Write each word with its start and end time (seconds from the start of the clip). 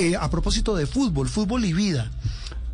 Eh, 0.00 0.16
a 0.16 0.30
propósito 0.30 0.74
de 0.74 0.86
fútbol, 0.86 1.28
fútbol 1.28 1.62
y 1.66 1.74
vida, 1.74 2.10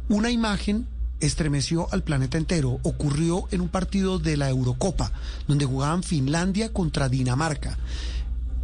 una 0.08 0.30
imagen 0.30 0.86
estremeció 1.18 1.92
al 1.92 2.04
planeta 2.04 2.38
entero. 2.38 2.78
Ocurrió 2.84 3.48
en 3.50 3.62
un 3.62 3.68
partido 3.68 4.20
de 4.20 4.36
la 4.36 4.48
Eurocopa, 4.48 5.10
donde 5.48 5.64
jugaban 5.64 6.04
Finlandia 6.04 6.72
contra 6.72 7.08
Dinamarca. 7.08 7.76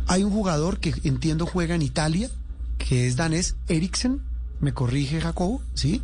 Hay 0.06 0.22
un 0.22 0.30
jugador 0.30 0.79
que 0.79 0.95
entiendo 1.03 1.45
juega 1.45 1.75
en 1.75 1.83
Italia, 1.83 2.30
que 2.79 3.09
es 3.09 3.17
danés, 3.17 3.56
Eriksen, 3.67 4.21
me 4.61 4.72
corrige 4.72 5.20
Jacobo, 5.20 5.60
¿sí? 5.74 6.00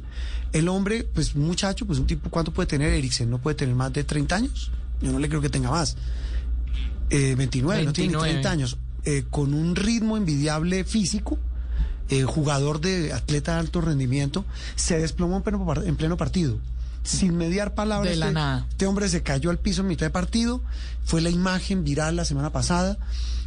El 0.52 0.68
hombre, 0.68 1.04
pues 1.14 1.36
muchacho, 1.36 1.86
pues 1.86 2.00
un 2.00 2.08
tipo, 2.08 2.28
¿cuánto 2.28 2.52
puede 2.52 2.66
tener 2.66 2.92
Eriksen? 2.92 3.30
¿No 3.30 3.38
puede 3.38 3.54
tener 3.54 3.76
más 3.76 3.92
de 3.92 4.02
30 4.02 4.34
años? 4.34 4.72
Yo 5.00 5.12
no 5.12 5.20
le 5.20 5.28
creo 5.28 5.40
que 5.40 5.48
tenga 5.48 5.70
más. 5.70 5.96
29, 7.08 7.82
eh, 7.82 7.84
no 7.84 7.92
tiene 7.92 8.18
30 8.18 8.50
años. 8.50 8.78
Eh, 9.04 9.26
con 9.30 9.54
un 9.54 9.76
ritmo 9.76 10.16
envidiable 10.16 10.82
físico, 10.82 11.38
eh, 12.08 12.22
jugador 12.22 12.80
de 12.80 13.12
atleta 13.12 13.54
de 13.54 13.60
alto 13.60 13.80
rendimiento, 13.80 14.44
se 14.76 14.98
desplomó 14.98 15.42
en 15.84 15.96
pleno, 15.96 16.16
partido. 16.16 16.58
Sin 17.02 17.36
mediar 17.36 17.74
palabras. 17.74 18.10
De 18.10 18.16
la 18.16 18.26
este, 18.26 18.34
nada. 18.34 18.66
Este 18.70 18.86
hombre 18.86 19.08
se 19.08 19.22
cayó 19.22 19.50
al 19.50 19.58
piso 19.58 19.82
en 19.82 19.88
mitad 19.88 20.06
de 20.06 20.10
partido. 20.10 20.62
Fue 21.04 21.20
la 21.20 21.30
imagen 21.30 21.84
viral 21.84 22.16
la 22.16 22.24
semana 22.24 22.50
pasada. 22.50 22.98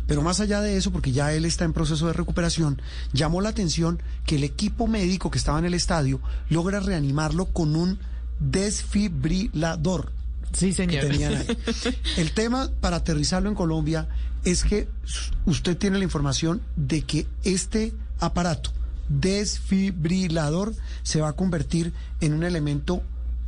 Pero 0.07 0.21
más 0.21 0.39
allá 0.39 0.61
de 0.61 0.77
eso, 0.77 0.91
porque 0.91 1.11
ya 1.11 1.31
él 1.33 1.45
está 1.45 1.63
en 1.63 1.73
proceso 1.73 2.07
de 2.07 2.13
recuperación, 2.13 2.81
llamó 3.13 3.39
la 3.39 3.49
atención 3.49 4.02
que 4.25 4.35
el 4.35 4.43
equipo 4.43 4.88
médico 4.88 5.31
que 5.31 5.38
estaba 5.38 5.59
en 5.59 5.66
el 5.66 5.73
estadio 5.73 6.19
logra 6.49 6.80
reanimarlo 6.80 7.45
con 7.45 7.75
un 7.75 7.99
desfibrilador. 8.39 10.11
Sí, 10.53 10.73
señor. 10.73 11.05
El 12.17 12.31
tema, 12.33 12.69
para 12.81 12.97
aterrizarlo 12.97 13.47
en 13.47 13.55
Colombia, 13.55 14.09
es 14.43 14.63
que 14.63 14.89
usted 15.45 15.77
tiene 15.77 15.97
la 15.97 16.03
información 16.03 16.61
de 16.75 17.03
que 17.03 17.27
este 17.43 17.93
aparato 18.21 18.71
desfibrilador 19.09 20.73
se 21.03 21.20
va 21.20 21.30
a 21.30 21.34
convertir 21.34 21.91
en 22.21 22.34
un 22.34 22.44
elemento 22.44 23.03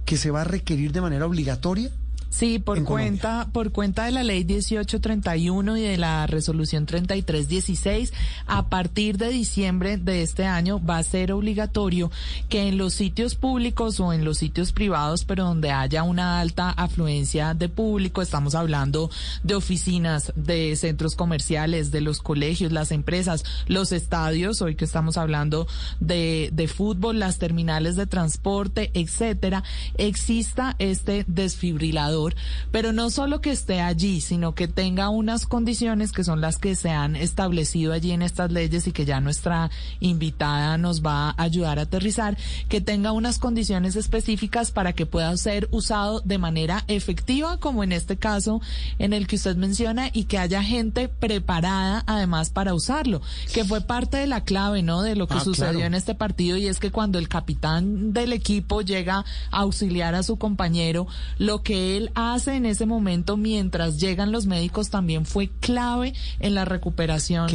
que 0.06 0.18
se 0.18 0.32
va 0.32 0.42
a 0.42 0.46
requerir 0.46 0.92
de 0.92 1.02
manera 1.02 1.26
obligatoria 1.26 1.90
Sí, 2.34 2.58
por 2.58 2.84
cuenta, 2.84 3.48
por 3.54 3.72
cuenta 3.72 4.06
de 4.06 4.12
la 4.12 4.24
ley 4.24 4.44
1831 4.44 5.78
y 5.78 5.82
de 5.84 5.98
la 5.98 6.26
resolución 6.26 6.88
3316, 6.88 8.12
a 8.48 8.70
partir 8.70 9.20
de 9.20 9.30
diciembre 9.30 9.98
de 9.98 10.24
este 10.24 10.48
año 10.48 10.84
va 10.84 10.98
a 10.98 11.04
ser 11.04 11.32
obligatorio 11.32 12.10
que 12.50 12.68
en 12.70 12.80
los 12.80 12.96
sitios 12.96 13.36
públicos 13.36 14.00
o 14.00 14.14
en 14.14 14.26
los 14.26 14.40
sitios 14.40 14.72
privados, 14.72 15.26
pero 15.26 15.44
donde 15.44 15.70
haya 15.70 16.02
una 16.02 16.40
alta 16.40 16.72
afluencia 16.72 17.54
de 17.54 17.70
público, 17.70 18.24
estamos 18.24 18.56
hablando 18.56 19.12
de 19.44 19.54
oficinas, 19.54 20.34
de 20.36 20.76
centros 20.76 21.16
comerciales, 21.16 21.92
de 21.92 22.02
los 22.02 22.20
colegios, 22.20 22.72
las 22.72 22.92
empresas, 22.92 23.46
los 23.68 23.92
estadios, 23.92 24.64
hoy 24.64 24.74
que 24.74 24.86
estamos 24.86 25.18
hablando 25.18 25.68
de, 26.00 26.50
de 26.52 26.68
fútbol, 26.68 27.20
las 27.20 27.38
terminales 27.38 27.96
de 27.96 28.08
transporte, 28.08 28.90
etcétera, 28.96 29.64
exista 29.98 30.76
este 30.80 31.26
desfibrilador 31.28 32.23
pero 32.72 32.94
no 32.94 33.10
solo 33.10 33.42
que 33.42 33.52
esté 33.52 33.82
allí, 33.82 34.22
sino 34.22 34.56
que 34.56 34.68
tenga 34.68 35.10
unas 35.10 35.46
condiciones 35.46 36.12
que 36.12 36.24
son 36.24 36.42
las 36.42 36.58
que 36.58 36.76
se 36.76 36.90
han 36.90 37.16
establecido 37.16 37.94
allí 37.94 38.12
en 38.12 38.22
estas 38.22 38.52
leyes 38.52 38.88
y 38.88 38.92
que 38.92 39.06
ya 39.06 39.20
nuestra 39.20 39.70
invitada 40.00 40.78
nos 40.78 41.02
va 41.02 41.30
a 41.30 41.44
ayudar 41.44 41.80
a 41.80 41.84
aterrizar, 41.84 42.38
que 42.70 42.82
tenga 42.82 43.12
unas 43.12 43.40
condiciones 43.40 43.96
específicas 43.96 44.72
para 44.72 44.94
que 44.94 45.06
pueda 45.06 45.36
ser 45.38 45.68
usado 45.72 46.22
de 46.22 46.38
manera 46.38 46.84
efectiva, 46.88 47.58
como 47.58 47.84
en 47.84 47.92
este 47.92 48.18
caso 48.18 48.62
en 49.00 49.14
el 49.14 49.28
que 49.28 49.36
usted 49.36 49.56
menciona, 49.56 50.10
y 50.14 50.26
que 50.26 50.38
haya 50.38 50.64
gente 50.64 51.08
preparada 51.08 52.04
además 52.08 52.50
para 52.50 52.74
usarlo, 52.74 53.22
que 53.54 53.66
fue 53.66 53.82
parte 53.82 54.18
de 54.18 54.28
la 54.28 54.44
clave, 54.44 54.82
¿no? 54.82 55.02
De 55.02 55.16
lo 55.16 55.28
que 55.28 55.36
ah, 55.36 55.44
sucedió 55.44 55.86
en 55.86 55.94
este 55.94 56.16
partido 56.16 56.58
y 56.58 56.68
es 56.68 56.80
que 56.80 56.92
cuando 56.92 57.20
el 57.20 57.28
capitán 57.28 58.14
del 58.14 58.34
equipo 58.34 58.82
llega 58.82 59.26
a 59.52 59.60
auxiliar 59.60 60.16
a 60.16 60.24
su 60.24 60.38
compañero, 60.38 61.08
lo 61.38 61.64
que 61.64 61.98
él 61.98 62.12
hace 62.16 62.56
en 62.56 62.66
ese 62.66 62.86
momento 62.86 63.38
mientras 63.38 64.00
llegan 64.00 64.32
los 64.32 64.46
médicos 64.46 64.90
también 64.90 65.26
fue 65.26 65.50
clave 65.60 66.14
en 66.40 66.56
la 66.56 66.66
recuperación 66.66 67.48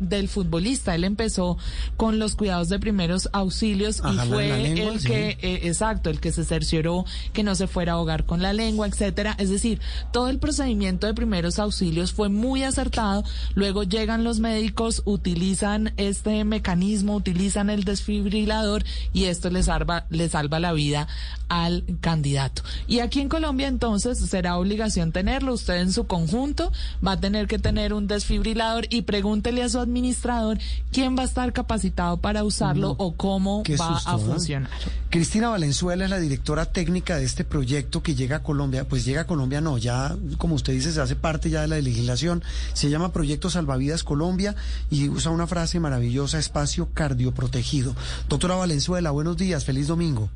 del 0.00 0.28
futbolista. 0.28 0.94
Él 0.94 1.04
empezó 1.04 1.58
con 1.96 2.18
los 2.18 2.34
cuidados 2.34 2.68
de 2.68 2.78
primeros 2.78 3.28
auxilios 3.32 4.02
y 4.10 4.28
fue 4.28 4.72
el 4.72 5.02
que, 5.02 5.38
eh, 5.40 5.60
exacto, 5.64 6.10
el 6.10 6.20
que 6.20 6.32
se 6.32 6.44
cercioró 6.44 7.04
que 7.32 7.42
no 7.42 7.54
se 7.54 7.66
fuera 7.66 7.92
a 7.92 7.94
ahogar 7.96 8.24
con 8.24 8.42
la 8.42 8.52
lengua, 8.52 8.86
etcétera. 8.86 9.34
Es 9.38 9.50
decir, 9.50 9.80
todo 10.12 10.28
el 10.28 10.38
procedimiento 10.38 11.06
de 11.06 11.14
primeros 11.14 11.58
auxilios 11.58 12.12
fue 12.12 12.28
muy 12.28 12.64
acertado. 12.64 13.24
Luego 13.54 13.82
llegan 13.82 14.24
los 14.24 14.40
médicos, 14.40 15.02
utilizan 15.04 15.92
este 15.96 16.44
mecanismo, 16.44 17.14
utilizan 17.16 17.70
el 17.70 17.84
desfibrilador 17.84 18.84
y 19.12 19.24
esto 19.24 19.50
les 19.50 19.66
salva, 19.66 20.06
les 20.10 20.32
salva 20.32 20.60
la 20.60 20.72
vida 20.72 21.08
al 21.48 21.84
candidato. 22.00 22.62
Y 22.86 23.00
aquí 23.00 23.20
en 23.20 23.28
Colombia 23.28 23.68
entonces 23.68 23.91
será 23.98 24.56
obligación 24.56 25.12
tenerlo. 25.12 25.54
Usted 25.54 25.76
en 25.76 25.92
su 25.92 26.06
conjunto 26.06 26.72
va 27.06 27.12
a 27.12 27.20
tener 27.20 27.46
que 27.46 27.58
tener 27.58 27.94
un 27.94 28.06
desfibrilador 28.06 28.86
y 28.90 29.02
pregúntele 29.02 29.62
a 29.62 29.68
su 29.68 29.78
administrador 29.78 30.58
quién 30.92 31.16
va 31.16 31.22
a 31.22 31.26
estar 31.26 31.52
capacitado 31.52 32.16
para 32.18 32.44
usarlo 32.44 32.94
o 32.98 33.12
cómo 33.12 33.62
va 33.80 34.02
a 34.04 34.18
funcionar. 34.18 34.70
Cristina 35.10 35.50
Valenzuela 35.50 36.04
es 36.04 36.10
la 36.10 36.18
directora 36.18 36.66
técnica 36.66 37.16
de 37.16 37.24
este 37.24 37.44
proyecto 37.44 38.02
que 38.02 38.14
llega 38.14 38.36
a 38.36 38.42
Colombia. 38.42 38.88
Pues 38.88 39.04
llega 39.04 39.22
a 39.22 39.26
Colombia, 39.26 39.60
no, 39.60 39.78
ya 39.78 40.16
como 40.38 40.54
usted 40.54 40.72
dice, 40.72 40.92
se 40.92 41.00
hace 41.00 41.16
parte 41.16 41.50
ya 41.50 41.62
de 41.62 41.68
la 41.68 41.80
legislación. 41.80 42.42
Se 42.72 42.90
llama 42.90 43.12
Proyecto 43.12 43.50
Salvavidas 43.50 44.04
Colombia 44.04 44.54
y 44.90 45.08
usa 45.08 45.30
una 45.30 45.46
frase 45.46 45.80
maravillosa, 45.80 46.38
espacio 46.38 46.88
cardioprotegido. 46.94 47.94
Doctora 48.28 48.56
Valenzuela, 48.56 49.10
buenos 49.10 49.36
días, 49.36 49.64
feliz 49.64 49.86
domingo. 49.88 50.30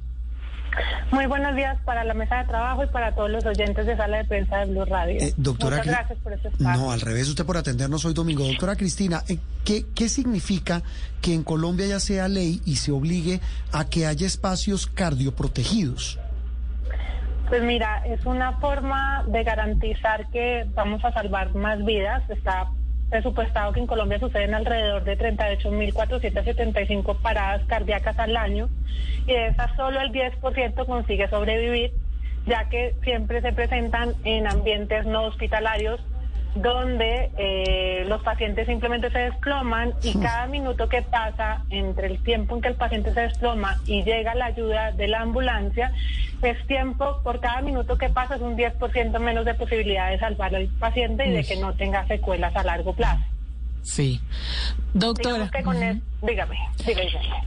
Muy 1.11 1.27
buenos 1.27 1.55
días 1.55 1.79
para 1.85 2.05
la 2.05 2.15
mesa 2.15 2.39
de 2.39 2.45
trabajo 2.45 2.85
y 2.85 2.87
para 2.89 3.15
todos 3.15 3.31
los 3.31 3.45
oyentes 3.45 3.87
de 3.87 3.97
Sala 3.97 4.19
de 4.19 4.25
Prensa 4.25 4.59
de 4.59 4.67
Blue 4.67 4.85
Radio. 4.85 5.21
Eh, 5.21 5.33
doctora, 5.37 5.79
Muchas 5.79 5.93
gracias 5.93 6.19
por 6.19 6.33
este 6.33 6.49
espacio. 6.49 6.81
No, 6.81 6.91
al 6.93 7.01
revés, 7.01 7.29
usted 7.29 7.47
por 7.47 7.57
atendernos 7.57 8.05
hoy 8.05 8.15
domingo. 8.15 8.45
Doctora 8.45 8.77
Cristina, 8.77 9.23
eh, 9.29 9.39
¿qué, 9.65 9.87
¿qué 9.95 10.09
significa 10.09 10.83
que 11.23 11.35
en 11.35 11.43
Colombia 11.43 11.87
ya 11.87 12.01
sea 12.01 12.29
ley 12.29 12.61
y 12.65 12.77
se 12.77 12.93
obligue 12.93 13.41
a 13.73 13.85
que 13.89 14.07
haya 14.07 14.27
espacios 14.27 14.87
cardioprotegidos? 14.87 16.19
Pues 17.49 17.63
mira, 17.63 18.05
es 18.07 18.27
una 18.27 18.59
forma 18.59 19.25
de 19.29 19.45
garantizar 19.45 20.29
que 20.31 20.67
vamos 20.75 21.05
a 21.05 21.13
salvar 21.13 21.55
más 21.55 21.85
vidas. 21.85 22.29
Está 22.29 22.69
presupuestado 23.11 23.73
que 23.73 23.81
en 23.81 23.87
Colombia 23.87 24.19
suceden 24.19 24.55
alrededor 24.55 25.05
de 25.05 25.19
38.475 25.19 27.17
paradas 27.21 27.65
cardíacas 27.67 28.19
al 28.19 28.37
año 28.37 28.69
y 29.27 29.33
de 29.33 29.49
esas 29.49 29.75
solo 29.77 30.01
el 30.01 30.13
10% 30.13 30.87
consigue 30.87 31.29
sobrevivir, 31.29 31.93
ya 32.47 32.69
que 32.69 32.95
siempre 33.03 33.41
se 33.43 33.53
presentan 33.53 34.15
en 34.25 34.47
ambientes 34.47 35.07
no 35.07 35.25
hospitalarios 35.25 36.01
donde 36.57 37.31
eh, 37.39 38.05
los 38.09 38.23
pacientes 38.23 38.67
simplemente 38.67 39.11
se 39.11 39.19
desploman 39.19 39.95
y 40.03 40.19
cada 40.19 40.47
minuto 40.47 40.89
que 40.89 41.03
pasa 41.03 41.65
entre 41.71 42.09
el 42.09 42.23
tiempo 42.23 42.57
en 42.57 42.63
que 42.63 42.69
el 42.69 42.75
paciente 42.75 43.13
se 43.13 43.21
desploma 43.21 43.79
y 43.87 44.03
llega 44.05 44.35
la 44.35 44.47
ayuda 44.47 44.93
de 44.93 45.09
la 45.09 45.21
ambulancia, 45.21 45.93
es 46.43 46.67
tiempo, 46.67 47.21
por 47.23 47.41
cada 47.41 47.63
minuto 47.63 47.97
que 47.97 48.09
pasa 48.09 48.37
es 48.37 48.43
un 48.43 48.57
10% 48.57 49.19
menos 49.19 49.45
de 49.45 49.55
posibilidad 49.55 50.11
de 50.11 50.19
salvar 50.19 50.55
al 50.55 50.69
paciente 50.79 51.27
y 51.27 51.33
de 51.33 51.45
que 51.45 51.57
no 51.57 51.75
tenga 51.75 52.07
secuelas 52.07 52.55
a 52.57 52.63
largo 52.63 52.95
plazo. 52.95 53.25
Sí. 53.83 54.21
Doctora. 54.95 55.49
Dígame, 56.23 56.57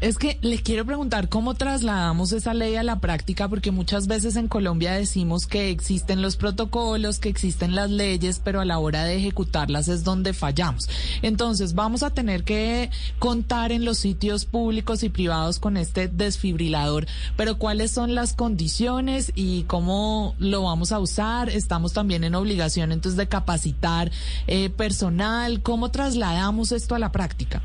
Es 0.01 0.17
que 0.17 0.37
le 0.41 0.61
quiero 0.61 0.85
preguntar 0.85 1.29
cómo 1.29 1.53
trasladamos 1.53 2.31
esa 2.31 2.53
ley 2.53 2.75
a 2.75 2.83
la 2.83 2.99
práctica, 2.99 3.47
porque 3.47 3.71
muchas 3.71 4.07
veces 4.07 4.35
en 4.35 4.47
Colombia 4.47 4.93
decimos 4.93 5.45
que 5.45 5.69
existen 5.69 6.21
los 6.21 6.37
protocolos, 6.37 7.19
que 7.19 7.29
existen 7.29 7.75
las 7.75 7.91
leyes, 7.91 8.41
pero 8.43 8.61
a 8.61 8.65
la 8.65 8.79
hora 8.79 9.03
de 9.03 9.17
ejecutarlas 9.17 9.87
es 9.87 10.03
donde 10.03 10.33
fallamos. 10.33 10.89
Entonces, 11.21 11.75
vamos 11.75 12.03
a 12.03 12.11
tener 12.11 12.43
que 12.43 12.89
contar 13.19 13.71
en 13.71 13.85
los 13.85 13.97
sitios 13.97 14.45
públicos 14.45 15.03
y 15.03 15.09
privados 15.09 15.59
con 15.59 15.77
este 15.77 16.07
desfibrilador, 16.07 17.05
pero 17.35 17.57
cuáles 17.57 17.91
son 17.91 18.15
las 18.15 18.33
condiciones 18.33 19.31
y 19.35 19.63
cómo 19.63 20.35
lo 20.39 20.63
vamos 20.63 20.91
a 20.91 20.99
usar. 20.99 21.49
Estamos 21.49 21.93
también 21.93 22.23
en 22.23 22.35
obligación 22.35 22.91
entonces 22.91 23.17
de 23.17 23.27
capacitar 23.27 24.11
eh, 24.47 24.69
personal, 24.69 25.61
cómo 25.61 25.91
trasladar 25.91 26.39
damos 26.39 26.71
esto 26.71 26.95
a 26.95 26.99
la 26.99 27.11
práctica? 27.11 27.61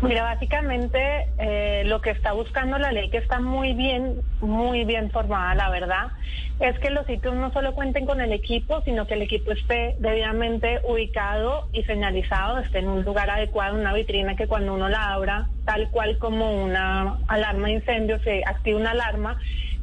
Mira, 0.00 0.22
básicamente 0.22 1.26
eh, 1.38 1.82
lo 1.86 2.00
que 2.00 2.10
está 2.10 2.32
buscando 2.32 2.78
la 2.78 2.92
ley, 2.92 3.10
que 3.10 3.18
está 3.18 3.40
muy 3.40 3.74
bien, 3.74 4.20
muy 4.40 4.84
bien 4.84 5.10
formada, 5.10 5.56
la 5.56 5.70
verdad, 5.70 6.12
es 6.60 6.78
que 6.78 6.90
los 6.90 7.04
sitios 7.06 7.34
no 7.34 7.52
solo 7.52 7.74
cuenten 7.74 8.06
con 8.06 8.20
el 8.20 8.32
equipo, 8.32 8.80
sino 8.82 9.06
que 9.06 9.14
el 9.14 9.22
equipo 9.22 9.50
esté 9.50 9.96
debidamente 9.98 10.80
ubicado 10.84 11.68
y 11.72 11.82
señalizado, 11.82 12.58
esté 12.58 12.78
en 12.78 12.88
un 12.88 13.04
lugar 13.04 13.28
adecuado, 13.28 13.76
una 13.76 13.92
vitrina 13.92 14.36
que 14.36 14.46
cuando 14.46 14.74
uno 14.74 14.88
la 14.88 15.12
abra, 15.12 15.48
tal 15.64 15.90
cual 15.90 16.16
como 16.18 16.62
una 16.62 17.18
alarma 17.26 17.66
de 17.66 17.74
incendio, 17.74 18.20
se 18.20 18.44
activa 18.46 18.78
una 18.78 18.92
alarma 18.92 19.38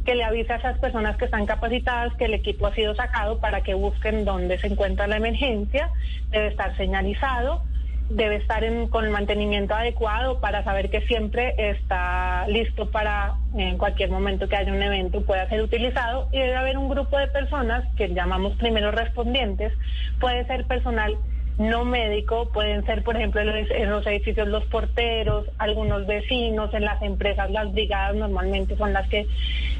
que 0.06 0.16
le 0.16 0.24
avise 0.24 0.54
a 0.54 0.58
esas 0.58 0.78
personas 0.80 1.18
que 1.18 1.26
están 1.26 1.46
capacitadas 1.46 2.14
que 2.14 2.26
el 2.26 2.36
equipo 2.36 2.68
ha 2.68 2.76
sido 2.76 2.96
sacado 2.96 3.40
para 3.40 3.62
que 3.62 3.74
busquen 3.74 4.24
dónde 4.24 4.58
se 4.60 4.68
encuentra 4.68 5.08
la 5.08 5.18
emergencia, 5.18 5.90
debe 6.30 6.48
estar 6.48 6.78
señalizado 6.78 7.64
debe 8.10 8.36
estar 8.36 8.64
en, 8.64 8.88
con 8.88 9.06
el 9.06 9.12
mantenimiento 9.12 9.74
adecuado 9.74 10.40
para 10.40 10.64
saber 10.64 10.90
que 10.90 11.02
siempre 11.02 11.56
está 11.58 12.48
listo 12.48 12.92
para 12.92 13.36
en 13.56 13.78
cualquier 13.78 14.10
momento 14.12 14.48
que 14.48 14.56
haya 14.56 14.72
un 14.72 14.82
evento 14.82 15.22
pueda 15.22 15.48
ser 15.50 15.62
utilizado. 15.62 16.30
Y 16.32 16.40
debe 16.40 16.56
haber 16.56 16.78
un 16.78 16.90
grupo 16.90 17.18
de 17.18 17.28
personas 17.28 17.84
que 17.96 18.10
llamamos 18.10 18.56
primeros 18.58 18.94
respondientes, 18.94 19.74
puede 20.20 20.46
ser 20.46 20.66
personal 20.66 21.18
no 21.58 21.86
médico, 21.86 22.50
pueden 22.52 22.86
ser, 22.86 23.04
por 23.04 23.16
ejemplo, 23.16 23.42
en 23.42 23.90
los 23.90 24.06
edificios 24.06 24.48
los 24.48 24.66
porteros, 24.66 25.46
algunos 25.58 26.06
vecinos, 26.06 26.74
en 26.74 26.84
las 26.84 27.02
empresas 27.02 27.50
las 27.50 27.72
brigadas 27.72 28.16
normalmente 28.16 28.76
son 28.76 28.92
las 28.92 29.08
que 29.08 29.26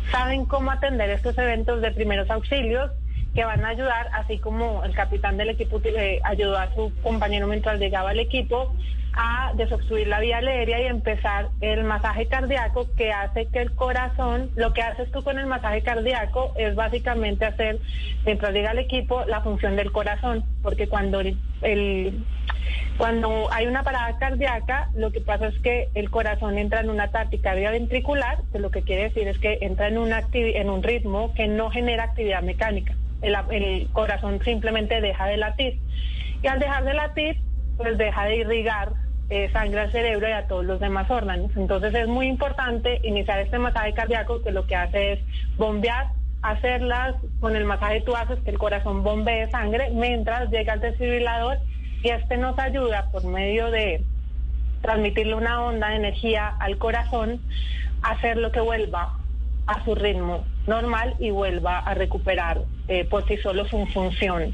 saben 0.10 0.46
cómo 0.46 0.72
atender 0.72 1.10
estos 1.10 1.38
eventos 1.38 1.82
de 1.82 1.92
primeros 1.92 2.30
auxilios 2.30 2.92
que 3.36 3.44
van 3.44 3.64
a 3.66 3.70
ayudar, 3.70 4.10
así 4.14 4.40
como 4.40 4.84
el 4.86 4.96
capitán 4.96 5.36
del 5.38 5.50
equipo 5.50 5.82
ayudó 6.24 6.58
a 6.58 6.74
su 6.74 6.92
compañero 7.04 7.48
mientras 7.48 7.80
llegaba 7.80 8.12
al 8.12 8.20
equipo, 8.20 8.74
a 9.14 9.52
desobstruir 9.56 10.08
la 10.08 10.20
vía 10.20 10.38
aérea 10.38 10.82
y 10.82 10.86
empezar 10.88 11.50
el 11.62 11.84
masaje 11.84 12.28
cardíaco 12.28 12.88
que 12.98 13.12
hace 13.12 13.48
que 13.48 13.60
el 13.60 13.74
corazón, 13.74 14.52
lo 14.56 14.74
que 14.74 14.82
haces 14.82 15.12
tú 15.12 15.24
con 15.24 15.38
el 15.38 15.48
masaje 15.48 15.82
cardíaco 15.82 16.54
es 16.58 16.76
básicamente 16.76 17.46
hacer, 17.46 17.80
mientras 18.26 18.54
llega 18.54 18.72
al 18.72 18.80
equipo, 18.80 19.24
la 19.26 19.42
función 19.42 19.76
del 19.76 19.92
corazón, 19.92 20.44
porque 20.62 20.88
cuando 20.88 21.22
el, 21.22 22.26
cuando 22.98 23.52
hay 23.52 23.68
una 23.68 23.84
parada 23.84 24.18
cardíaca, 24.18 24.90
lo 24.96 25.12
que 25.12 25.22
pasa 25.22 25.48
es 25.48 25.60
que 25.60 25.90
el 25.94 26.10
corazón 26.10 26.58
entra 26.58 26.82
en 26.82 26.90
una 26.90 27.10
taquicardia 27.10 27.72
ventricular, 27.72 28.40
que 28.52 28.60
lo 28.60 28.72
que 28.72 28.82
quiere 28.84 29.04
decir 29.04 29.28
es 29.28 29.40
que 29.40 29.60
entra 29.62 29.88
en, 29.88 29.98
una 29.98 30.24
en 30.34 30.70
un 30.70 30.84
ritmo 30.84 31.34
que 31.34 31.48
no 31.48 31.70
genera 31.70 32.04
actividad 32.04 32.42
mecánica. 32.42 32.96
El, 33.26 33.88
corazón 33.92 34.40
simplemente 34.44 35.02
deja 35.02 35.26
de 35.26 35.38
latir. 35.38 35.80
Y 36.42 36.48
al 36.48 36.60
dejar 36.60 36.84
de 36.84 36.94
latir, 36.94 37.38
pues 37.78 37.98
deja 37.98 38.26
de 38.26 38.38
irrigar 38.38 38.94
eh, 39.30 39.50
sangre 39.52 39.82
al 39.82 39.92
cerebro 39.92 40.30
y 40.30 40.32
a 40.32 40.48
todos 40.48 40.64
los 40.64 40.80
demás 40.80 41.10
órganos. 41.10 41.52
Entonces 41.56 41.94
es 41.96 42.08
muy 42.08 42.28
importante 42.28 43.00
iniciar 43.04 43.40
este 43.40 43.58
masaje 43.58 43.94
cardíaco 43.94 44.42
que 44.44 44.52
lo 44.52 44.68
que 44.68 44.76
hace 44.76 45.14
es 45.14 45.20
bombear, 45.58 46.08
hacerlas 46.44 47.16
con 47.40 47.56
el 47.56 47.66
masaje 47.66 48.02
tú 48.02 48.16
haces 48.16 48.38
que 48.42 48.52
el 48.52 48.60
corazón 48.60 49.04
bombee 49.04 49.50
sangre 49.50 49.90
mientras 49.92 50.52
llega 50.52 50.74
el 50.74 50.80
desfibrilador 50.80 51.58
y 52.04 52.10
este 52.10 52.38
nos 52.38 52.60
ayuda 52.60 53.10
por 53.12 53.24
medio 53.26 53.72
de 53.72 54.04
transmitirle 54.84 55.34
una 55.34 55.64
onda 55.64 55.90
de 55.90 55.96
energía 55.96 56.54
al 56.60 56.78
corazón, 56.78 57.42
hacer 58.04 58.38
lo 58.38 58.52
que 58.52 58.60
vuelva 58.60 59.18
a 59.68 59.84
su 59.84 59.96
ritmo 59.96 60.46
normal 60.68 61.16
y 61.20 61.32
vuelva 61.32 61.80
a 61.80 61.94
recuperar 61.94 62.62
eh, 62.88 63.06
por 63.06 63.26
sí 63.28 63.38
solo 63.38 63.66
su 63.66 63.86
función. 63.88 64.54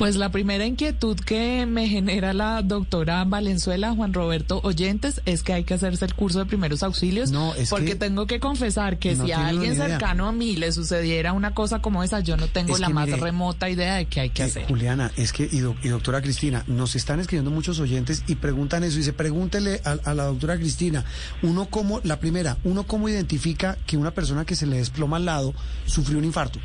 Pues 0.00 0.16
la 0.16 0.30
primera 0.30 0.64
inquietud 0.64 1.14
que 1.14 1.66
me 1.66 1.86
genera 1.86 2.32
la 2.32 2.62
doctora 2.62 3.22
Valenzuela, 3.24 3.92
Juan 3.92 4.14
Roberto 4.14 4.58
Oyentes, 4.64 5.20
es 5.26 5.42
que 5.42 5.52
hay 5.52 5.64
que 5.64 5.74
hacerse 5.74 6.06
el 6.06 6.14
curso 6.14 6.38
de 6.38 6.46
primeros 6.46 6.82
auxilios. 6.82 7.30
No, 7.30 7.54
es 7.54 7.68
porque 7.68 7.96
tengo 7.96 8.26
que 8.26 8.40
confesar 8.40 8.98
que 8.98 9.14
si 9.14 9.30
a 9.30 9.48
alguien 9.48 9.76
cercano 9.76 10.26
a 10.26 10.32
mí 10.32 10.56
le 10.56 10.72
sucediera 10.72 11.34
una 11.34 11.52
cosa 11.52 11.82
como 11.82 12.02
esa, 12.02 12.20
yo 12.20 12.38
no 12.38 12.48
tengo 12.48 12.78
la 12.78 12.88
más 12.88 13.10
remota 13.10 13.68
idea 13.68 13.96
de 13.96 14.06
qué 14.06 14.20
hay 14.20 14.30
que 14.30 14.40
eh, 14.40 14.46
hacer. 14.46 14.68
Juliana, 14.68 15.12
es 15.18 15.34
que, 15.34 15.46
y, 15.52 15.88
doctora 15.90 16.22
Cristina, 16.22 16.64
nos 16.66 16.96
están 16.96 17.20
escribiendo 17.20 17.50
muchos 17.50 17.78
oyentes 17.78 18.24
y 18.26 18.36
preguntan 18.36 18.84
eso. 18.84 18.94
Y 18.94 19.00
dice, 19.00 19.12
pregúntele 19.12 19.82
a, 19.84 19.98
a 20.02 20.14
la 20.14 20.24
doctora 20.24 20.56
Cristina, 20.56 21.04
uno 21.42 21.66
cómo, 21.66 22.00
la 22.04 22.18
primera, 22.18 22.56
uno 22.64 22.84
cómo 22.84 23.10
identifica 23.10 23.76
que 23.86 23.98
una 23.98 24.12
persona 24.12 24.46
que 24.46 24.56
se 24.56 24.64
le 24.64 24.78
desploma 24.78 25.18
al 25.18 25.26
lado 25.26 25.52
sufrió 25.84 26.16
un 26.16 26.24
infarto. 26.24 26.58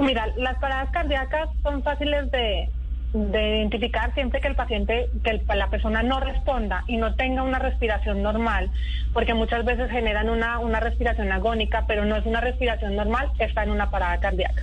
Mira, 0.00 0.28
las 0.36 0.58
paradas 0.58 0.90
cardíacas 0.90 1.50
son 1.62 1.82
fáciles 1.82 2.30
de, 2.30 2.68
identificar 3.14 4.14
siempre 4.14 4.40
que 4.40 4.48
el 4.48 4.54
paciente, 4.54 5.10
que 5.22 5.42
la 5.54 5.68
persona 5.68 6.02
no 6.02 6.18
responda 6.18 6.82
y 6.86 6.96
no 6.96 7.14
tenga 7.14 7.42
una 7.42 7.58
respiración 7.58 8.22
normal, 8.22 8.70
porque 9.12 9.34
muchas 9.34 9.66
veces 9.66 9.90
generan 9.90 10.30
una, 10.30 10.58
una 10.60 10.80
respiración 10.80 11.30
agónica, 11.30 11.84
pero 11.86 12.06
no 12.06 12.16
es 12.16 12.24
una 12.24 12.40
respiración 12.40 12.96
normal, 12.96 13.30
está 13.38 13.64
en 13.64 13.70
una 13.70 13.90
parada 13.90 14.18
cardíaca. 14.18 14.62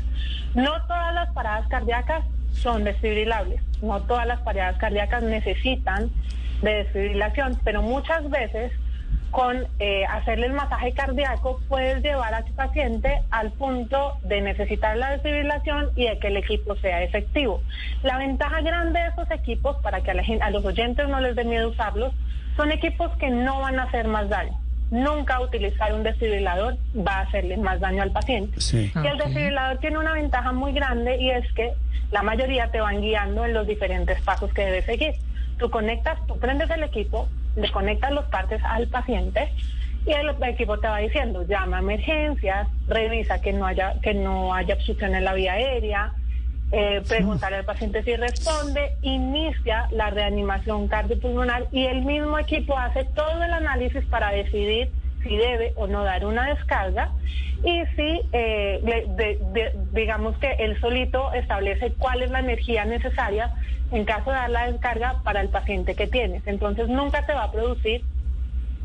No 0.55 0.71
todas 0.87 1.13
las 1.13 1.31
paradas 1.33 1.67
cardíacas 1.67 2.23
son 2.53 2.83
desfibrilables, 2.83 3.61
no 3.83 4.01
todas 4.01 4.25
las 4.25 4.39
paradas 4.39 4.77
cardíacas 4.77 5.21
necesitan 5.21 6.09
de 6.63 6.73
desfibrilación, 6.73 7.59
pero 7.63 7.83
muchas 7.83 8.27
veces 8.31 8.71
con 9.31 9.67
eh, 9.79 10.05
hacerle 10.05 10.47
el 10.47 10.53
masaje 10.53 10.91
cardíaco 10.93 11.61
puedes 11.69 12.01
llevar 12.03 12.33
a 12.33 12.43
tu 12.43 12.53
paciente 12.53 13.21
al 13.29 13.51
punto 13.51 14.17
de 14.23 14.41
necesitar 14.41 14.97
la 14.97 15.11
desfibrilación 15.11 15.89
y 15.95 16.07
de 16.07 16.19
que 16.19 16.27
el 16.27 16.37
equipo 16.37 16.75
sea 16.77 17.03
efectivo. 17.03 17.61
La 18.03 18.17
ventaja 18.17 18.61
grande 18.61 18.99
de 18.99 19.07
esos 19.07 19.29
equipos, 19.31 19.77
para 19.83 20.01
que 20.01 20.11
a, 20.11 20.49
los 20.49 20.65
oyentes 20.65 21.07
no 21.07 21.19
les 21.19 21.35
dé 21.35 21.43
miedo 21.43 21.69
usarlos, 21.69 22.13
son 22.55 22.71
equipos 22.71 23.15
que 23.17 23.29
no 23.29 23.59
van 23.59 23.79
a 23.79 23.83
hacer 23.83 24.07
más 24.07 24.29
daño. 24.29 24.57
Nunca 24.91 25.39
utilizar 25.39 25.93
un 25.93 26.01
desfibrilador 26.01 26.77
va 26.95 27.17
a 27.17 27.21
hacerle 27.21 27.57
más 27.57 27.79
daño 27.79 28.01
al 28.01 28.11
paciente. 28.11 28.59
Y 28.73 29.07
el 29.07 29.17
desfibrilador 29.17 29.77
tiene 29.77 29.99
una 29.99 30.13
ventaja 30.13 30.51
muy 30.51 30.73
grande 30.73 31.17
y 31.17 31.29
es 31.29 31.51
que 31.53 31.73
la 32.11 32.23
mayoría 32.23 32.71
te 32.71 32.81
van 32.81 33.01
guiando 33.01 33.45
en 33.45 33.53
los 33.53 33.67
diferentes 33.67 34.19
pasos 34.21 34.51
que 34.51 34.65
debes 34.65 34.85
seguir. 34.85 35.13
Tú 35.59 35.69
conectas, 35.69 36.17
tú 36.25 36.39
prendes 36.39 36.69
el 36.71 36.83
equipo, 36.83 37.27
le 37.55 37.71
conectas 37.71 38.11
los 38.11 38.25
partes 38.25 38.61
al 38.63 38.87
paciente 38.87 39.51
y 40.05 40.11
el 40.11 40.29
equipo 40.43 40.79
te 40.79 40.87
va 40.87 40.97
diciendo, 40.99 41.45
llama 41.45 41.77
a 41.77 41.79
emergencias, 41.81 42.67
revisa 42.87 43.41
que 43.41 43.53
no 43.53 43.65
haya, 43.65 43.99
que 44.01 44.13
no 44.13 44.53
haya 44.53 44.75
obstrucción 44.75 45.13
en 45.13 45.25
la 45.25 45.33
vía 45.33 45.53
aérea, 45.53 46.13
eh, 46.71 47.01
preguntar 47.07 47.53
al 47.53 47.65
paciente 47.65 48.03
si 48.03 48.15
responde, 48.15 48.93
inicia 49.01 49.87
la 49.91 50.11
reanimación 50.11 50.87
cardiopulmonar 50.87 51.67
y 51.71 51.85
el 51.85 52.03
mismo 52.03 52.37
equipo 52.37 52.77
hace 52.77 53.05
todo 53.05 53.43
el 53.43 53.51
análisis 53.51 54.05
para 54.05 54.29
decidir 54.29 54.91
si 55.23 55.35
debe 55.35 55.73
o 55.75 55.87
no 55.87 56.03
dar 56.03 56.25
una 56.25 56.47
descarga 56.47 57.11
y 57.63 57.83
si, 57.95 58.21
eh, 58.31 58.81
digamos 59.91 60.37
que 60.37 60.51
él 60.59 60.79
solito 60.79 61.33
establece 61.33 61.93
cuál 61.97 62.21
es 62.21 62.31
la 62.31 62.39
energía 62.39 62.85
necesaria 62.85 63.53
en 63.91 64.05
caso 64.05 64.29
de 64.29 64.37
dar 64.37 64.49
la 64.49 64.71
descarga 64.71 65.21
para 65.23 65.41
el 65.41 65.49
paciente 65.49 65.95
que 65.95 66.07
tienes. 66.07 66.43
Entonces 66.45 66.87
nunca 66.87 67.25
te 67.25 67.33
va 67.33 67.45
a 67.45 67.51
producir 67.51 68.03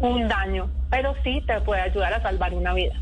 un 0.01 0.29
daño, 0.29 0.71
pero 0.91 1.15
sí 1.23 1.43
te 1.47 1.61
puede 1.61 1.83
ayudar 1.83 2.13
a 2.15 2.23
salvar 2.23 2.55
una 2.55 2.75
vida. 2.75 2.95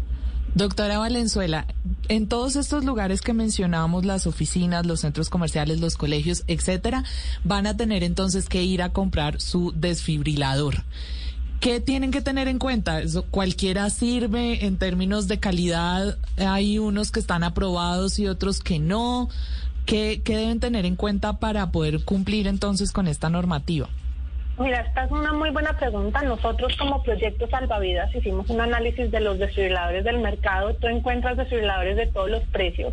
Doctora 0.55 0.99
Valenzuela, 0.99 1.65
en 2.09 2.29
todos 2.29 2.57
estos 2.57 2.85
lugares 2.85 3.23
que 3.23 3.33
mencionábamos, 3.33 4.05
las 4.05 4.27
oficinas, 4.27 4.85
los 4.85 5.01
centros 5.01 5.31
comerciales, 5.31 5.81
los 5.81 5.97
colegios, 5.97 6.45
etcétera, 6.47 7.05
van 7.43 7.67
a 7.67 7.77
tener 7.79 8.03
entonces 8.05 8.51
que 8.51 8.63
ir 8.63 8.83
a 8.83 8.91
comprar 8.91 9.41
su 9.41 9.73
desfibrilador. 9.75 10.85
¿Qué 11.63 11.79
tienen 11.79 12.11
que 12.11 12.21
tener 12.21 12.49
en 12.49 12.59
cuenta? 12.59 13.01
Eso, 13.01 13.25
cualquiera 13.31 13.89
sirve 13.89 14.67
en 14.67 14.79
términos 14.79 15.29
de 15.29 15.39
calidad. 15.39 16.19
Hay 16.37 16.81
unos 16.81 17.13
que 17.13 17.21
están 17.21 17.45
aprobados 17.45 18.19
y 18.19 18.27
otros 18.27 18.59
que 18.59 18.81
no. 18.81 19.29
¿Qué, 19.87 20.21
deben 20.25 20.59
tener 20.59 20.87
en 20.87 20.97
cuenta 20.97 21.39
para 21.39 21.71
poder 21.71 22.05
cumplir 22.05 22.49
entonces 22.49 22.91
con 22.91 23.07
esta 23.07 23.31
normativa? 23.31 23.89
Mira, 24.59 24.81
esta 24.81 25.05
es 25.05 25.13
una 25.13 25.33
muy 25.35 25.51
buena 25.51 25.77
pregunta. 25.79 26.21
Nosotros 26.23 26.77
como 26.77 27.01
Proyecto 27.05 27.47
Salvavidas 27.47 28.13
hicimos 28.13 28.51
un 28.51 28.61
análisis 28.61 29.13
de 29.13 29.21
los 29.21 29.39
desfibriladores 29.39 30.03
del 30.03 30.19
mercado. 30.19 30.75
Tú 30.75 30.89
encuentras 30.89 31.37
desfibriladores 31.37 31.97
de 31.97 32.09
todos 32.09 32.29
los 32.29 32.43
precios, 32.49 32.93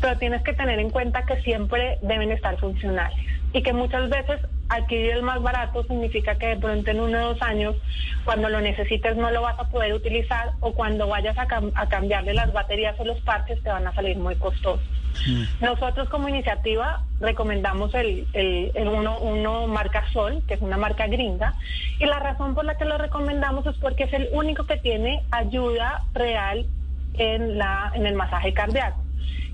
pero 0.00 0.16
tienes 0.18 0.40
que 0.44 0.52
tener 0.52 0.78
en 0.78 0.90
cuenta 0.90 1.26
que 1.26 1.42
siempre 1.42 1.98
deben 2.00 2.30
estar 2.30 2.56
funcionales 2.60 3.18
y 3.52 3.60
que 3.60 3.72
muchas 3.72 4.08
veces 4.08 4.38
adquirir 4.76 5.12
el 5.12 5.22
más 5.22 5.42
barato 5.42 5.84
significa 5.84 6.36
que 6.36 6.48
de 6.48 6.56
pronto 6.56 6.90
en 6.90 7.00
uno 7.00 7.18
o 7.18 7.28
dos 7.32 7.42
años, 7.42 7.76
cuando 8.24 8.48
lo 8.48 8.60
necesites, 8.60 9.16
no 9.16 9.30
lo 9.30 9.42
vas 9.42 9.58
a 9.58 9.68
poder 9.68 9.92
utilizar 9.92 10.52
o 10.60 10.72
cuando 10.72 11.08
vayas 11.08 11.36
a, 11.38 11.46
cambiarle 11.88 12.34
las 12.34 12.52
baterías 12.52 12.98
o 12.98 13.04
los 13.04 13.20
parches 13.20 13.62
te 13.62 13.70
van 13.70 13.86
a 13.86 13.94
salir 13.94 14.16
muy 14.16 14.36
costosos. 14.36 14.84
Mm. 15.28 15.64
Nosotros 15.64 16.08
como 16.08 16.28
iniciativa 16.28 17.02
recomendamos 17.20 17.94
el, 17.94 18.26
el, 18.32 18.88
uno, 18.88 19.18
uno 19.18 19.66
marca 19.66 20.04
Sol, 20.12 20.42
que 20.46 20.54
es 20.54 20.60
una 20.60 20.76
marca 20.76 21.06
gringa, 21.06 21.54
y 21.98 22.06
la 22.06 22.18
razón 22.18 22.54
por 22.54 22.64
la 22.64 22.76
que 22.76 22.84
lo 22.84 22.98
recomendamos 22.98 23.66
es 23.66 23.76
porque 23.76 24.04
es 24.04 24.12
el 24.12 24.28
único 24.32 24.64
que 24.64 24.76
tiene 24.76 25.22
ayuda 25.30 26.02
real 26.14 26.66
en, 27.14 27.58
la, 27.58 27.92
en 27.94 28.06
el 28.06 28.14
masaje 28.14 28.52
cardíaco. 28.52 29.00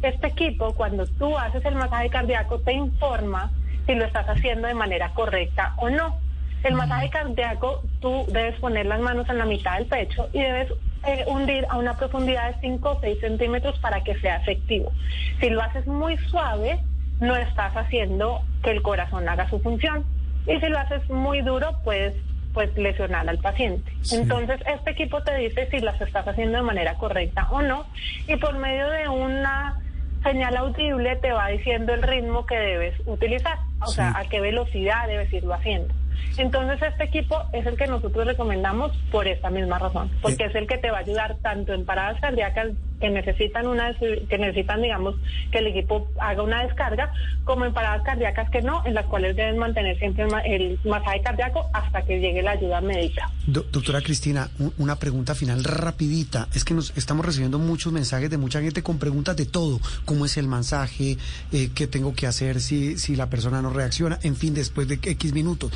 Este 0.02 0.28
equipo, 0.28 0.72
cuando 0.74 1.06
tú 1.06 1.36
haces 1.36 1.62
el 1.66 1.74
masaje 1.74 2.08
cardíaco, 2.08 2.58
te 2.60 2.72
informa 2.72 3.50
si 3.90 3.96
lo 3.96 4.04
estás 4.04 4.28
haciendo 4.28 4.68
de 4.68 4.74
manera 4.74 5.10
correcta 5.14 5.74
o 5.78 5.90
no. 5.90 6.16
El 6.62 6.74
masaje 6.74 7.10
cardíaco, 7.10 7.82
tú 8.00 8.24
debes 8.28 8.54
poner 8.60 8.86
las 8.86 9.00
manos 9.00 9.28
en 9.28 9.38
la 9.38 9.46
mitad 9.46 9.78
del 9.78 9.86
pecho 9.86 10.28
y 10.32 10.40
debes 10.40 10.70
eh, 11.08 11.24
hundir 11.26 11.66
a 11.68 11.76
una 11.76 11.96
profundidad 11.96 12.54
de 12.54 12.60
5 12.60 12.88
o 12.88 13.00
6 13.00 13.18
centímetros 13.18 13.76
para 13.80 14.04
que 14.04 14.14
sea 14.20 14.36
efectivo. 14.36 14.92
Si 15.40 15.50
lo 15.50 15.60
haces 15.60 15.88
muy 15.88 16.16
suave, 16.18 16.78
no 17.18 17.34
estás 17.34 17.76
haciendo 17.76 18.42
que 18.62 18.70
el 18.70 18.82
corazón 18.82 19.28
haga 19.28 19.48
su 19.48 19.58
función. 19.60 20.04
Y 20.46 20.60
si 20.60 20.68
lo 20.68 20.78
haces 20.78 21.08
muy 21.10 21.40
duro, 21.40 21.76
puedes 21.82 22.14
pues 22.54 22.76
lesionar 22.76 23.28
al 23.28 23.38
paciente. 23.38 23.90
Entonces, 24.12 24.60
este 24.72 24.90
equipo 24.90 25.20
te 25.22 25.34
dice 25.36 25.68
si 25.70 25.80
las 25.80 26.00
estás 26.00 26.28
haciendo 26.28 26.58
de 26.58 26.62
manera 26.62 26.94
correcta 26.94 27.48
o 27.50 27.62
no, 27.62 27.86
y 28.28 28.36
por 28.36 28.56
medio 28.58 28.88
de 28.88 29.08
una 29.08 29.80
señal 30.22 30.56
audible 30.56 31.16
te 31.16 31.32
va 31.32 31.48
diciendo 31.48 31.94
el 31.94 32.02
ritmo 32.02 32.46
que 32.46 32.56
debes 32.56 32.94
utilizar. 33.06 33.58
O 33.82 33.86
sea, 33.88 34.12
a 34.16 34.24
qué 34.24 34.40
velocidad 34.40 35.06
debes 35.06 35.32
irlo 35.32 35.54
haciendo. 35.54 35.94
Entonces 36.36 36.80
este 36.82 37.04
equipo 37.04 37.42
es 37.52 37.66
el 37.66 37.76
que 37.76 37.86
nosotros 37.86 38.26
recomendamos 38.26 38.96
por 39.10 39.26
esta 39.26 39.50
misma 39.50 39.78
razón, 39.78 40.10
porque 40.22 40.44
es 40.44 40.54
el 40.54 40.66
que 40.66 40.78
te 40.78 40.90
va 40.90 40.98
a 40.98 41.00
ayudar 41.00 41.36
tanto 41.42 41.72
en 41.72 41.84
paradas 41.84 42.20
cardíacas 42.20 42.68
que 43.00 43.10
necesitan 43.10 43.66
una 43.66 43.94
que 43.98 44.38
necesitan 44.38 44.82
digamos 44.82 45.16
que 45.50 45.58
el 45.58 45.68
equipo 45.68 46.08
haga 46.20 46.42
una 46.42 46.62
descarga, 46.62 47.12
como 47.44 47.64
en 47.64 47.72
paradas 47.72 48.02
cardíacas 48.02 48.50
que 48.50 48.62
no, 48.62 48.84
en 48.86 48.94
las 48.94 49.06
cuales 49.06 49.36
deben 49.36 49.58
mantener 49.58 49.98
siempre 49.98 50.26
el 50.44 50.78
masaje 50.84 51.20
cardíaco 51.22 51.68
hasta 51.72 52.02
que 52.02 52.20
llegue 52.20 52.42
la 52.42 52.52
ayuda 52.52 52.80
médica. 52.80 53.30
doctora 53.46 54.00
Cristina, 54.00 54.48
una 54.78 54.96
pregunta 54.96 55.34
final 55.34 55.64
rapidita. 55.64 56.48
Es 56.54 56.64
que 56.64 56.74
nos 56.74 56.96
estamos 56.96 57.24
recibiendo 57.24 57.58
muchos 57.58 57.92
mensajes 57.92 58.30
de 58.30 58.38
mucha 58.38 58.60
gente 58.60 58.82
con 58.82 58.98
preguntas 58.98 59.36
de 59.36 59.46
todo, 59.46 59.80
cómo 60.04 60.26
es 60.26 60.36
el 60.36 60.46
masaje, 60.46 61.16
eh, 61.52 61.70
qué 61.74 61.86
tengo 61.86 62.14
que 62.14 62.26
hacer 62.26 62.60
si 62.60 62.98
si 62.98 63.16
la 63.16 63.28
persona 63.28 63.62
no 63.62 63.70
reacciona, 63.70 64.18
en 64.22 64.36
fin, 64.36 64.54
después 64.54 64.86
de 64.88 64.94
X 64.94 65.32
minutos. 65.32 65.72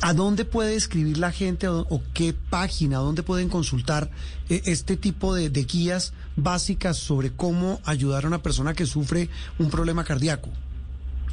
¿A 0.00 0.14
dónde 0.14 0.44
puede 0.44 0.74
escribir 0.74 1.18
la 1.18 1.30
gente 1.30 1.68
o, 1.68 2.02
qué 2.14 2.32
página, 2.32 2.98
dónde 2.98 3.22
pueden 3.22 3.48
consultar 3.48 4.10
eh, 4.48 4.62
este 4.64 4.96
tipo 4.96 5.34
de, 5.34 5.48
guías 5.50 6.12
básicas 6.36 6.96
sobre 6.96 7.30
cómo 7.30 7.80
ayudar 7.84 8.24
a 8.24 8.28
una 8.28 8.42
persona 8.42 8.74
que 8.74 8.86
sufre 8.86 9.28
un 9.58 9.70
problema 9.70 10.04
cardíaco? 10.04 10.48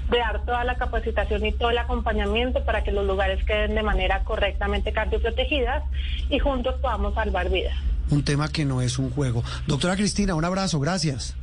de 0.10 0.18
dar 0.18 0.44
toda 0.46 0.64
la 0.64 0.74
capacitación 0.76 1.46
y 1.46 1.52
todo 1.52 1.70
el 1.70 1.78
acompañamiento 1.78 2.66
para 2.66 2.84
que 2.84 2.92
los 2.92 3.06
lugares 3.06 3.46
queden 3.46 3.76
de 3.76 3.84
manera 3.84 4.24
correctamente 4.24 4.92
cardioprotegidas 4.92 5.84
y 6.30 6.40
juntos 6.40 6.74
podamos 6.82 7.14
salvar 7.14 7.50
vidas. 7.50 7.76
Un 8.10 8.24
tema 8.24 8.50
que 8.50 8.66
no 8.66 8.82
es 8.82 8.98
un 8.98 9.12
juego. 9.12 9.44
Doctora 9.68 9.96
Cristina, 9.96 10.34
un 10.34 10.44
abrazo, 10.44 10.80
gracias. 10.80 11.36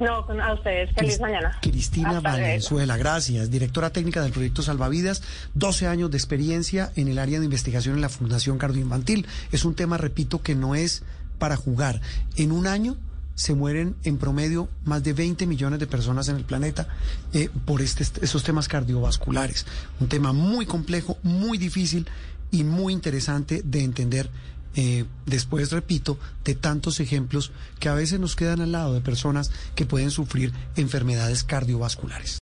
No, 0.00 0.26
a 0.42 0.52
ustedes. 0.54 0.90
Feliz 0.94 1.20
mañana. 1.20 1.58
Cristina 1.62 2.20
Valenzuela, 2.20 2.96
gracias. 2.96 3.50
Directora 3.50 3.90
técnica 3.90 4.22
del 4.22 4.32
proyecto 4.32 4.62
Salvavidas, 4.62 5.22
12 5.54 5.86
años 5.86 6.10
de 6.10 6.18
experiencia 6.18 6.92
en 6.96 7.08
el 7.08 7.18
área 7.18 7.38
de 7.38 7.46
investigación 7.46 7.94
en 7.94 8.02
la 8.02 8.08
Fundación 8.08 8.58
Cardioinfantil. 8.58 9.26
Es 9.52 9.64
un 9.64 9.74
tema, 9.74 9.96
repito, 9.96 10.42
que 10.42 10.54
no 10.54 10.74
es 10.74 11.02
para 11.38 11.56
jugar. 11.56 12.00
En 12.36 12.52
un 12.52 12.66
año 12.66 12.96
se 13.34 13.54
mueren 13.54 13.96
en 14.04 14.16
promedio 14.16 14.68
más 14.84 15.02
de 15.02 15.12
20 15.12 15.46
millones 15.46 15.78
de 15.78 15.86
personas 15.86 16.28
en 16.28 16.36
el 16.36 16.44
planeta 16.44 16.88
eh, 17.32 17.50
por 17.64 17.82
este, 17.82 18.04
esos 18.22 18.42
temas 18.42 18.66
cardiovasculares. 18.68 19.66
Un 20.00 20.08
tema 20.08 20.32
muy 20.32 20.66
complejo, 20.66 21.18
muy 21.22 21.58
difícil 21.58 22.08
y 22.50 22.64
muy 22.64 22.92
interesante 22.92 23.62
de 23.64 23.82
entender 23.82 24.30
eh, 24.76 25.06
después, 25.24 25.72
repito, 25.72 26.18
de 26.44 26.54
tantos 26.54 27.00
ejemplos 27.00 27.50
que 27.80 27.88
a 27.88 27.94
veces 27.94 28.20
nos 28.20 28.36
quedan 28.36 28.60
al 28.60 28.72
lado 28.72 28.92
de 28.92 29.00
personas 29.00 29.50
que 29.74 29.86
pueden 29.86 30.10
sufrir 30.10 30.52
enfermedades 30.76 31.44
cardiovasculares. 31.44 32.34